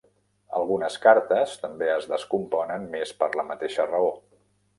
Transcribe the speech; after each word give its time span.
Algunes 0.59 0.95
cartes 1.03 1.53
també 1.65 1.91
es 1.97 2.07
descomponen 2.15 2.89
més 2.97 3.13
per 3.21 3.31
la 3.37 3.47
mateixa 3.53 3.87
raó. 3.93 4.11